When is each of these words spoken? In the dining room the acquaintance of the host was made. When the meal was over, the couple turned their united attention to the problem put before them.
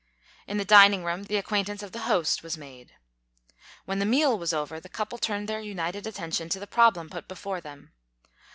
In 0.47 0.57
the 0.57 0.65
dining 0.65 1.03
room 1.03 1.25
the 1.25 1.37
acquaintance 1.37 1.83
of 1.83 1.91
the 1.91 1.99
host 2.09 2.41
was 2.41 2.57
made. 2.57 2.95
When 3.85 3.99
the 3.99 4.05
meal 4.07 4.35
was 4.35 4.51
over, 4.51 4.79
the 4.79 4.89
couple 4.89 5.19
turned 5.19 5.47
their 5.47 5.61
united 5.61 6.07
attention 6.07 6.49
to 6.49 6.59
the 6.59 6.65
problem 6.65 7.07
put 7.07 7.27
before 7.27 7.61
them. 7.61 7.91